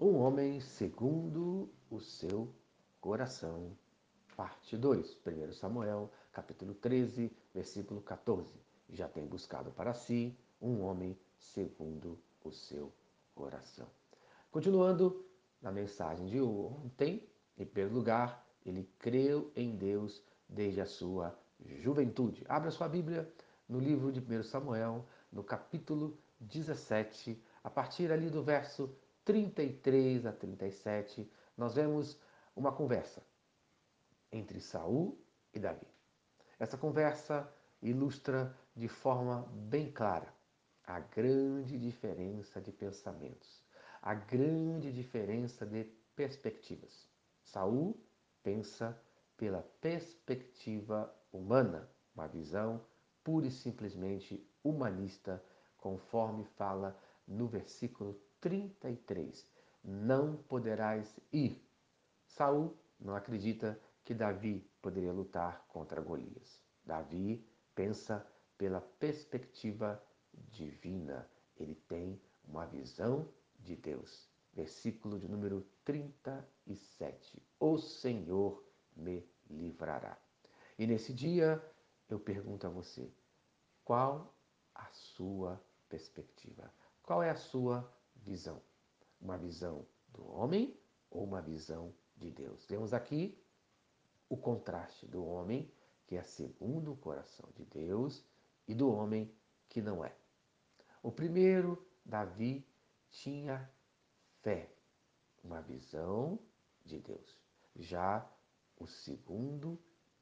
Um 0.00 0.18
homem 0.18 0.60
segundo 0.60 1.68
o 1.90 1.98
seu 1.98 2.54
coração. 3.00 3.76
Parte 4.36 4.76
2. 4.76 5.18
1 5.26 5.52
Samuel, 5.54 6.08
capítulo 6.32 6.72
13, 6.72 7.32
versículo 7.52 8.00
14. 8.02 8.48
Já 8.90 9.08
tem 9.08 9.26
buscado 9.26 9.72
para 9.72 9.92
si 9.92 10.38
um 10.62 10.82
homem 10.82 11.18
segundo 11.36 12.16
o 12.44 12.52
seu 12.52 12.92
coração. 13.34 13.88
Continuando 14.52 15.26
na 15.60 15.72
mensagem 15.72 16.28
de 16.28 16.40
ontem, 16.40 17.28
em 17.58 17.66
primeiro 17.66 17.92
lugar, 17.92 18.46
ele 18.64 18.88
creu 19.00 19.50
em 19.56 19.74
Deus 19.74 20.22
desde 20.48 20.80
a 20.80 20.86
sua 20.86 21.36
juventude. 21.80 22.44
Abra 22.48 22.70
sua 22.70 22.88
Bíblia 22.88 23.28
no 23.68 23.80
livro 23.80 24.12
de 24.12 24.20
1 24.20 24.44
Samuel, 24.44 25.04
no 25.32 25.42
capítulo 25.42 26.16
17, 26.38 27.42
a 27.64 27.68
partir 27.68 28.12
ali 28.12 28.30
do 28.30 28.44
verso 28.44 28.88
33 29.28 30.24
a 30.24 30.32
37, 30.32 31.30
nós 31.54 31.74
vemos 31.74 32.18
uma 32.56 32.72
conversa 32.72 33.22
entre 34.32 34.58
Saul 34.58 35.22
e 35.52 35.58
Davi. 35.58 35.86
Essa 36.58 36.78
conversa 36.78 37.46
ilustra 37.82 38.56
de 38.74 38.88
forma 38.88 39.42
bem 39.52 39.92
clara 39.92 40.34
a 40.82 40.98
grande 41.00 41.78
diferença 41.78 42.58
de 42.58 42.72
pensamentos, 42.72 43.62
a 44.00 44.14
grande 44.14 44.90
diferença 44.90 45.66
de 45.66 45.84
perspectivas. 46.16 47.06
Saul 47.42 48.02
pensa 48.42 48.98
pela 49.36 49.60
perspectiva 49.82 51.14
humana, 51.30 51.86
uma 52.14 52.26
visão 52.26 52.82
pura 53.22 53.46
e 53.46 53.50
simplesmente 53.50 54.50
humanista, 54.64 55.44
conforme 55.76 56.46
fala 56.56 56.98
no 57.26 57.46
versículo 57.46 58.18
33. 58.40 59.46
Não 59.84 60.36
poderás 60.36 61.18
ir. 61.32 61.62
Saul 62.26 62.76
não 63.00 63.14
acredita 63.14 63.78
que 64.04 64.14
Davi 64.14 64.68
poderia 64.80 65.12
lutar 65.12 65.64
contra 65.68 66.00
Golias. 66.00 66.62
Davi 66.84 67.46
pensa 67.74 68.26
pela 68.56 68.80
perspectiva 68.80 70.02
divina. 70.32 71.28
Ele 71.56 71.74
tem 71.74 72.20
uma 72.46 72.66
visão 72.66 73.28
de 73.60 73.76
Deus. 73.76 74.28
Versículo 74.52 75.18
de 75.18 75.28
número 75.28 75.66
37. 75.84 77.42
O 77.60 77.78
Senhor 77.78 78.64
me 78.96 79.24
livrará. 79.48 80.18
E 80.78 80.86
nesse 80.86 81.12
dia 81.12 81.62
eu 82.08 82.18
pergunto 82.18 82.66
a 82.66 82.70
você: 82.70 83.12
qual 83.84 84.34
a 84.74 84.86
sua 84.92 85.62
perspectiva? 85.88 86.72
Qual 87.02 87.22
é 87.22 87.30
a 87.30 87.36
sua 87.36 87.90
visão? 88.28 88.62
Uma 89.20 89.36
visão 89.36 89.84
do 90.10 90.24
homem 90.30 90.78
ou 91.10 91.24
uma 91.24 91.40
visão 91.40 91.92
de 92.16 92.30
Deus? 92.30 92.64
Vemos 92.66 92.92
aqui 92.92 93.42
o 94.28 94.36
contraste 94.36 95.06
do 95.06 95.24
homem, 95.24 95.72
que 96.06 96.16
é 96.16 96.22
segundo 96.22 96.92
o 96.92 96.96
coração 96.96 97.48
de 97.56 97.64
Deus, 97.64 98.24
e 98.66 98.74
do 98.74 98.92
homem 98.92 99.34
que 99.68 99.80
não 99.80 100.04
é. 100.04 100.14
O 101.02 101.10
primeiro, 101.10 101.86
Davi, 102.04 102.66
tinha 103.10 103.68
fé, 104.42 104.70
uma 105.42 105.62
visão 105.62 106.38
de 106.84 106.98
Deus. 106.98 107.36
Já 107.74 108.30
o 108.76 108.86
segundo 108.86 109.80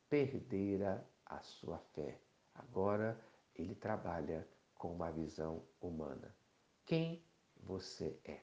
perdera 0.08 1.04
a 1.24 1.42
sua 1.42 1.78
fé. 1.94 2.20
Agora 2.54 3.20
ele 3.54 3.74
trabalha 3.74 4.46
com 4.74 4.92
uma 4.92 5.10
visão 5.10 5.62
humana. 5.80 6.34
Quem 6.84 7.22
você 7.66 8.16
é. 8.24 8.40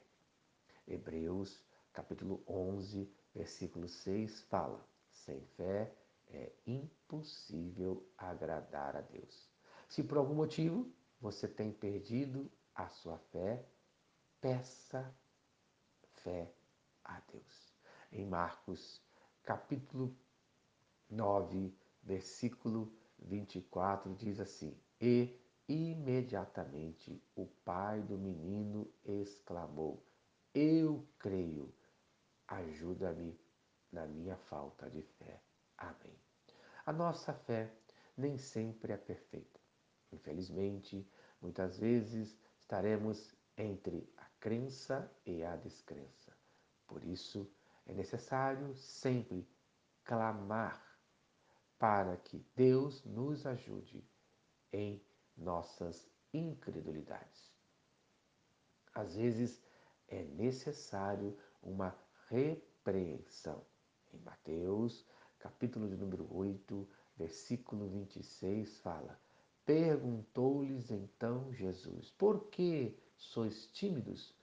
Hebreus, 0.86 1.64
capítulo 1.92 2.42
11, 2.46 3.10
versículo 3.34 3.88
6 3.88 4.42
fala: 4.42 4.86
sem 5.10 5.40
fé 5.56 5.90
é 6.28 6.52
impossível 6.66 8.06
agradar 8.18 8.96
a 8.96 9.00
Deus. 9.00 9.48
Se 9.88 10.02
por 10.02 10.18
algum 10.18 10.34
motivo 10.34 10.92
você 11.20 11.48
tem 11.48 11.72
perdido 11.72 12.50
a 12.74 12.88
sua 12.88 13.16
fé, 13.32 13.64
peça 14.40 15.14
fé 16.22 16.52
a 17.02 17.20
Deus. 17.32 17.72
Em 18.12 18.26
Marcos, 18.26 19.00
capítulo 19.42 20.14
9, 21.08 21.74
versículo 22.02 22.92
24, 23.18 24.14
diz 24.16 24.38
assim: 24.38 24.78
E 25.00 25.40
Imediatamente 25.66 27.22
o 27.34 27.46
pai 27.64 28.02
do 28.02 28.18
menino 28.18 28.92
exclamou: 29.02 30.04
Eu 30.52 31.08
creio, 31.18 31.74
ajuda-me 32.46 33.40
na 33.90 34.06
minha 34.06 34.36
falta 34.36 34.90
de 34.90 35.00
fé. 35.00 35.40
Amém. 35.78 36.18
A 36.84 36.92
nossa 36.92 37.32
fé 37.32 37.72
nem 38.14 38.36
sempre 38.36 38.92
é 38.92 38.96
perfeita. 38.98 39.58
Infelizmente, 40.12 41.08
muitas 41.40 41.78
vezes 41.78 42.38
estaremos 42.58 43.34
entre 43.56 44.12
a 44.18 44.26
crença 44.38 45.10
e 45.24 45.42
a 45.42 45.56
descrença. 45.56 46.36
Por 46.86 47.02
isso, 47.04 47.50
é 47.86 47.94
necessário 47.94 48.74
sempre 48.74 49.48
clamar 50.04 50.98
para 51.78 52.16
que 52.18 52.44
Deus 52.54 53.02
nos 53.04 53.46
ajude 53.46 54.06
em 54.70 55.02
nossas 55.36 56.08
incredulidades. 56.32 57.52
Às 58.94 59.16
vezes 59.16 59.62
é 60.08 60.22
necessário 60.22 61.36
uma 61.62 61.96
repreensão. 62.28 63.64
Em 64.12 64.18
Mateus, 64.18 65.04
capítulo 65.38 65.88
de 65.88 65.96
número 65.96 66.28
8, 66.32 66.88
versículo 67.16 67.88
26, 67.88 68.78
fala: 68.78 69.18
Perguntou-lhes 69.64 70.90
então 70.90 71.52
Jesus: 71.52 72.10
Por 72.12 72.48
que 72.50 72.96
sois 73.16 73.66
tímidos, 73.68 74.34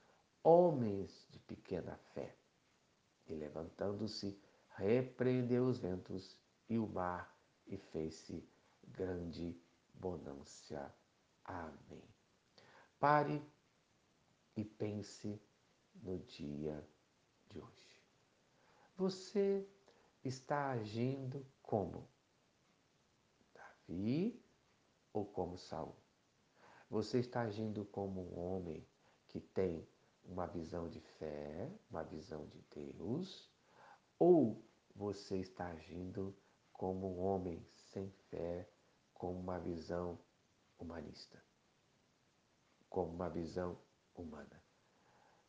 homens 0.42 1.26
de 1.30 1.38
pequena 1.38 1.96
fé? 2.12 2.36
E 3.26 3.34
levantando-se, 3.34 4.38
repreendeu 4.76 5.66
os 5.66 5.78
ventos 5.78 6.36
e 6.68 6.78
o 6.78 6.86
mar, 6.86 7.34
e 7.66 7.76
fez-se 7.76 8.46
grande 8.88 9.56
bonância. 10.02 10.92
Amém. 11.44 12.02
Pare 12.98 13.40
e 14.56 14.64
pense 14.64 15.40
no 15.94 16.18
dia 16.18 16.84
de 17.48 17.60
hoje. 17.60 18.02
Você 18.96 19.64
está 20.24 20.72
agindo 20.72 21.46
como 21.62 22.08
Davi 23.54 24.44
ou 25.12 25.24
como 25.24 25.56
Saul? 25.56 25.96
Você 26.90 27.20
está 27.20 27.42
agindo 27.42 27.84
como 27.84 28.20
um 28.20 28.38
homem 28.40 28.84
que 29.28 29.40
tem 29.40 29.88
uma 30.24 30.46
visão 30.46 30.88
de 30.88 31.00
fé, 31.00 31.70
uma 31.88 32.02
visão 32.02 32.44
de 32.48 32.60
Deus, 32.74 33.48
ou 34.18 34.64
você 34.94 35.38
está 35.38 35.68
agindo 35.68 36.36
como 36.72 37.06
um 37.06 37.20
homem 37.20 37.64
sem 37.70 38.10
fé, 38.30 38.68
com 39.22 39.30
uma 39.38 39.56
visão 39.60 40.18
humanista, 40.76 41.40
com 42.90 43.04
uma 43.04 43.30
visão 43.30 43.78
humana. 44.16 44.60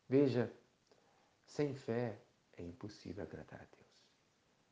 Veja, 0.07 0.53
sem 1.47 1.73
fé 1.73 2.21
é 2.55 2.61
impossível 2.61 3.23
agradar 3.23 3.61
a 3.61 3.65
Deus. 3.75 4.11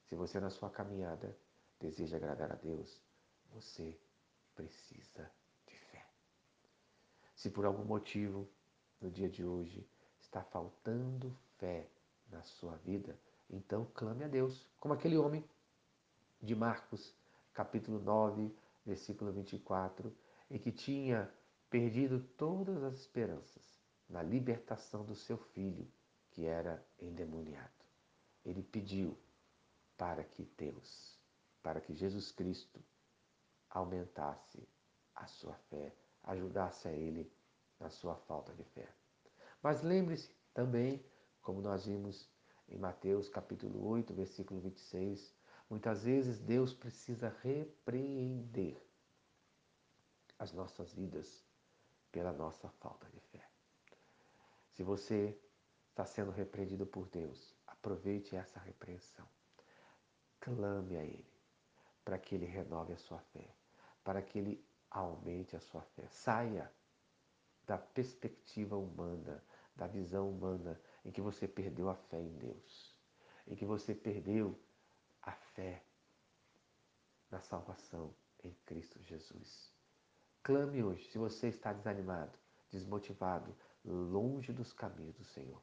Se 0.05 0.15
você 0.15 0.39
na 0.39 0.51
sua 0.51 0.69
caminhada 0.69 1.35
deseja 1.79 2.17
agradar 2.17 2.51
a 2.51 2.55
Deus, 2.55 3.01
você 3.51 3.99
precisa 4.53 5.31
de 5.65 5.75
fé. 5.75 6.05
Se 7.33 7.49
por 7.49 7.65
algum 7.65 7.83
motivo 7.83 8.47
no 9.01 9.09
dia 9.09 9.27
de 9.27 9.43
hoje 9.43 9.83
está 10.19 10.43
faltando 10.43 11.35
fé 11.57 11.89
na 12.29 12.43
sua 12.43 12.75
vida, 12.75 13.19
então 13.49 13.83
clame 13.95 14.25
a 14.25 14.27
Deus, 14.27 14.69
como 14.79 14.93
aquele 14.93 15.17
homem 15.17 15.43
de 16.39 16.55
Marcos, 16.55 17.15
capítulo 17.51 17.99
9, 17.99 18.55
versículo 18.85 19.31
24, 19.31 20.15
e 20.49 20.59
que 20.59 20.71
tinha 20.71 21.31
perdido 21.69 22.19
todas 22.37 22.83
as 22.83 22.95
esperanças 22.95 23.79
na 24.09 24.21
libertação 24.21 25.05
do 25.05 25.15
seu 25.15 25.37
filho, 25.37 25.87
que 26.31 26.45
era 26.45 26.85
endemoniado. 26.99 27.71
Ele 28.43 28.63
pediu 28.63 29.17
para 29.97 30.23
que 30.23 30.43
Deus, 30.57 31.17
para 31.61 31.79
que 31.79 31.93
Jesus 31.93 32.31
Cristo 32.31 32.83
aumentasse 33.69 34.67
a 35.15 35.27
sua 35.27 35.53
fé, 35.69 35.95
ajudasse 36.23 36.87
a 36.87 36.91
ele 36.91 37.31
na 37.79 37.89
sua 37.89 38.15
falta 38.15 38.53
de 38.53 38.63
fé. 38.63 38.87
Mas 39.61 39.81
lembre-se 39.81 40.35
também, 40.53 41.03
como 41.41 41.61
nós 41.61 41.85
vimos 41.85 42.29
em 42.67 42.77
Mateus 42.77 43.29
capítulo 43.29 43.87
8, 43.87 44.13
versículo 44.13 44.59
26, 44.59 45.33
Muitas 45.71 46.03
vezes 46.03 46.37
Deus 46.37 46.73
precisa 46.73 47.33
repreender 47.41 48.77
as 50.37 50.51
nossas 50.51 50.93
vidas 50.93 51.45
pela 52.11 52.33
nossa 52.33 52.67
falta 52.71 53.07
de 53.09 53.21
fé. 53.21 53.47
Se 54.67 54.83
você 54.83 55.39
está 55.89 56.03
sendo 56.03 56.29
repreendido 56.29 56.85
por 56.85 57.07
Deus, 57.07 57.55
aproveite 57.65 58.35
essa 58.35 58.59
repreensão. 58.59 59.25
Clame 60.41 60.97
a 60.97 61.05
Ele 61.05 61.31
para 62.03 62.19
que 62.19 62.35
Ele 62.35 62.45
renove 62.45 62.91
a 62.91 62.97
sua 62.97 63.21
fé, 63.31 63.55
para 64.03 64.21
que 64.21 64.39
Ele 64.39 64.65
aumente 64.89 65.55
a 65.55 65.61
sua 65.61 65.83
fé. 65.83 66.05
Saia 66.09 66.69
da 67.65 67.77
perspectiva 67.77 68.75
humana, 68.75 69.41
da 69.73 69.87
visão 69.87 70.29
humana 70.29 70.77
em 71.05 71.11
que 71.11 71.21
você 71.21 71.47
perdeu 71.47 71.87
a 71.87 71.95
fé 71.95 72.19
em 72.19 72.37
Deus, 72.37 72.93
em 73.47 73.55
que 73.55 73.65
você 73.65 73.95
perdeu 73.95 74.59
a 75.23 75.31
fé 75.31 75.83
na 77.29 77.39
salvação 77.39 78.13
em 78.43 78.53
Cristo 78.65 79.01
Jesus. 79.03 79.71
Clame 80.43 80.83
hoje, 80.83 81.09
se 81.09 81.17
você 81.17 81.47
está 81.47 81.71
desanimado, 81.71 82.37
desmotivado, 82.71 83.55
longe 83.85 84.51
dos 84.51 84.73
caminhos 84.73 85.15
do 85.15 85.23
Senhor. 85.23 85.61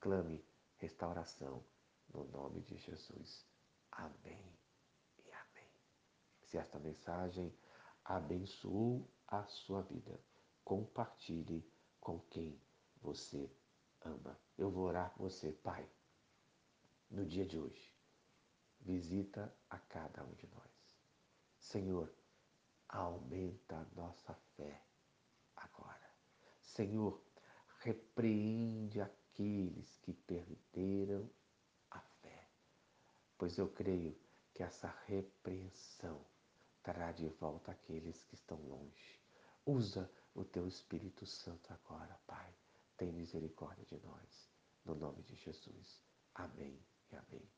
Clame 0.00 0.44
restauração 0.76 1.64
no 2.12 2.24
nome 2.24 2.60
de 2.62 2.76
Jesus. 2.76 3.46
Amém 3.90 4.58
e 5.18 5.30
amém. 5.32 5.70
Se 6.42 6.58
esta 6.58 6.78
mensagem 6.78 7.52
abençoou 8.04 9.08
a 9.26 9.44
sua 9.46 9.82
vida, 9.82 10.20
compartilhe 10.64 11.66
com 12.00 12.20
quem 12.30 12.60
você 13.00 13.50
ama. 14.02 14.38
Eu 14.56 14.70
vou 14.70 14.84
orar 14.84 15.10
por 15.14 15.30
você, 15.30 15.52
Pai, 15.52 15.88
no 17.10 17.24
dia 17.24 17.46
de 17.46 17.58
hoje. 17.58 17.97
Visita 18.80 19.54
a 19.68 19.78
cada 19.78 20.24
um 20.24 20.32
de 20.34 20.46
nós. 20.48 20.98
Senhor, 21.58 22.12
aumenta 22.88 23.76
a 23.76 23.86
nossa 23.94 24.34
fé 24.56 24.82
agora. 25.56 26.10
Senhor, 26.62 27.22
repreende 27.80 29.00
aqueles 29.00 29.98
que 29.98 30.12
perderam 30.12 31.30
a 31.90 32.00
fé, 32.00 32.48
pois 33.36 33.58
eu 33.58 33.68
creio 33.68 34.18
que 34.54 34.62
essa 34.62 34.88
repreensão 35.06 36.24
trará 36.82 37.12
de 37.12 37.28
volta 37.28 37.72
aqueles 37.72 38.22
que 38.24 38.34
estão 38.34 38.58
longe. 38.62 39.20
Usa 39.66 40.10
o 40.34 40.44
teu 40.44 40.66
Espírito 40.66 41.26
Santo 41.26 41.72
agora, 41.72 42.18
Pai. 42.26 42.54
Tem 42.96 43.12
misericórdia 43.12 43.84
de 43.84 43.98
nós. 44.04 44.50
No 44.84 44.94
nome 44.94 45.22
de 45.22 45.36
Jesus. 45.36 46.02
Amém 46.34 46.82
e 47.10 47.16
amém. 47.16 47.57